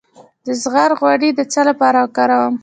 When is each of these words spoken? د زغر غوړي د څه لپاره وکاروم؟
د 0.45 0.47
زغر 0.61 0.89
غوړي 0.99 1.29
د 1.33 1.39
څه 1.51 1.61
لپاره 1.69 1.97
وکاروم؟ 2.01 2.53